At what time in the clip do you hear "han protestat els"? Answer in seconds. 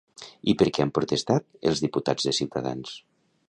0.85-1.85